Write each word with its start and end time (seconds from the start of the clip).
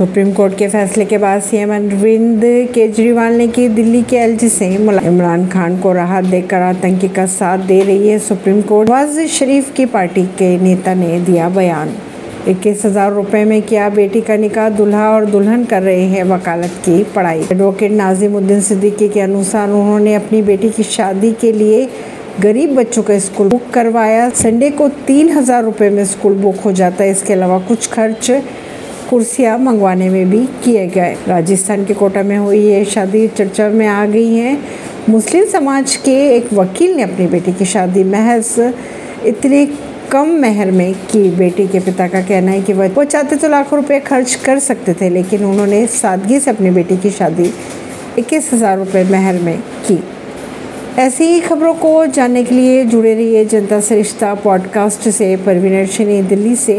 Supreme 0.00 0.32
court 0.32 0.56
के 0.58 0.66
फैसले 0.68 1.04
के 1.04 1.16
बाद 1.18 1.40
सीएम 1.42 1.74
अरविंद 1.74 2.42
केजरीवाल 2.74 3.32
ने 3.32 3.46
की 3.48 3.66
दिल्ली 3.68 4.02
के 4.02 4.16
एलजी 4.16 4.48
से 4.48 4.66
इमरान 4.66 5.46
खान 5.48 5.76
को 5.80 5.92
राहत 5.92 6.24
देकर 6.24 6.60
आतंकी 6.60 7.08
का 7.08 7.24
साथ 7.28 7.66
दे 7.66 7.80
रही 7.82 8.08
है 8.08 8.18
सुप्रीम 8.18 8.62
कोर्ट। 8.62 8.88
नवाज़ 8.88 9.20
शरीफ 9.28 9.72
की 9.76 9.86
पार्टी 9.86 10.22
के 10.38 10.48
नेता 10.58 10.94
ने 10.94 11.18
दिया 11.20 11.48
बयान। 11.48 11.92
इक्कीस 12.48 12.84
हज़ार 12.84 13.12
रुपए 13.12 13.44
में 13.44 13.60
किया 13.62 13.88
बेटी 13.90 14.20
का 14.20 14.36
निकाह, 14.36 14.68
दुल्हा 14.70 15.10
और 15.10 15.24
दुल्हन 15.26 15.64
कर 15.64 15.82
रहे 15.82 16.04
हैं 16.04 16.22
वकालत 16.26 16.80
की 16.84 17.02
पढ़ाई। 17.14 17.42
एडवोकेट 17.42 17.92
नाजिमुद्दीन 17.92 18.60
सिद्दीकी 18.62 19.08
के 19.08 19.20
अनुसार 19.20 19.70
उन्होंने 19.70 20.14
अपनी 20.14 20.42
बेटी 20.42 20.70
की 20.70 20.82
शादी 20.86 21.32
के 21.40 21.52
लिए 21.52 21.88
गरीब 22.40 22.74
बच्चों 22.76 23.02
का 23.02 23.18
स्कूल 23.18 23.48
बुक 23.48 23.68
करवाया। 23.74 24.28
संडे 24.36 24.70
को 24.72 24.88
तीन 25.06 25.30
हज़ार 25.30 25.62
रुपए 25.64 25.90
में 25.90 26.04
स्कूल 26.06 26.34
बुक 26.38 26.60
हो 26.60 26.72
जाता 26.72 27.04
है। 27.04 27.10
इसके 27.10 27.32
अलावा 27.32 27.58
कुछ 27.68 27.90
खर्च 27.90 28.30
कुर्सियाँ 29.10 29.58
मंगवाने 29.58 30.08
में 30.08 30.30
भी 30.30 30.44
किए 30.64 30.86
गए। 30.86 31.16
राजस्थान 31.28 31.84
के 31.84 31.94
कोटा 31.94 32.22
में 32.22 32.36
हुई 32.38 32.58
ये 32.60 32.84
शादी 32.84 33.26
चर्चा 33.28 33.68
में 33.68 33.86
आ 33.86 34.04
गई 34.06 34.34
है। 34.34 34.56
मुस्लिम 35.08 35.44
समाज 35.44 35.96
के 35.96 36.14
एक 36.36 36.52
वकील 36.52 36.94
ने 36.96 37.02
अपनी 37.02 37.26
बेटी 37.26 37.52
की 37.52 37.64
शादी 37.64 38.04
महज 38.04 38.72
इतने 39.26 39.66
कम 40.12 40.28
मेहर 40.40 40.70
में 40.70 40.92
की। 41.12 41.28
बेटी 41.30 41.66
के 41.68 41.80
पिता 41.80 42.06
का 42.08 42.20
कहना 42.20 42.50
है 42.50 42.62
कि 42.62 42.72
वह 42.72 42.88
वो 42.88 43.04
चाहते 43.04 43.36
तो 43.36 43.48
लाखों 43.48 43.78
रुपए 43.78 44.00
खर्च 44.00 44.34
कर 44.34 44.58
सकते 44.58 44.94
थे, 44.94 45.10
लेकिन 45.10 45.44
उन्होंने 45.44 45.86
सादगी 45.86 46.40
से 46.40 46.50
अपनी 46.50 46.70
बेटी 46.70 46.96
की 46.96 47.10
शादी 47.10 47.52
इक्कीस 48.18 48.52
हज़ार 48.52 48.78
रुपये 48.78 49.04
मेहर 49.04 49.38
में 49.38 49.58
की। 49.58 49.98
ऐसी 50.98 51.24
ही 51.24 51.40
खबरों 51.40 51.74
को 51.74 52.06
जानने 52.06 52.42
के 52.44 52.54
लिए 52.54 52.84
जुड़े 52.84 53.14
रहिए 53.14 53.44
जनता 53.44 53.80
से 53.80 53.96
रिश्ता 53.96 54.34
पॉडकास्ट 54.34 55.08
से। 55.08 55.36
परवीन 55.36 56.26
दिल्ली 56.26 56.54
से। 56.56 56.68